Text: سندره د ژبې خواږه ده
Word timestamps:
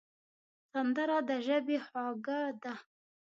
سندره 0.71 1.17
د 1.29 1.31
ژبې 1.47 1.77
خواږه 1.85 2.41
ده 2.61 2.73